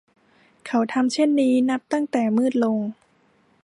[0.67, 2.77] เขาทำเช่นนี้นับตั้งแต่มืดลง